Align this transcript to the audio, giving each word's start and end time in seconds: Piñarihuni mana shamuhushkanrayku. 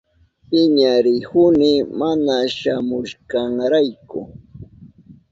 Piñarihuni 0.49 1.71
mana 1.99 2.35
shamuhushkanrayku. 2.57 4.21